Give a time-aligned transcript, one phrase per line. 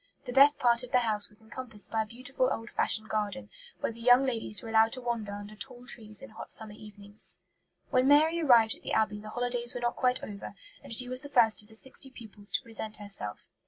[0.25, 3.51] The best part of the house was encompassed by a beautiful old fashioned garden,
[3.81, 7.37] where the young ladies were allowed to wander under tall trees in hot summer evenings."
[7.91, 11.21] When Mary arrived at the Abbey the holidays were not quite over, and she was
[11.21, 13.47] the first of the sixty pupils to present herself.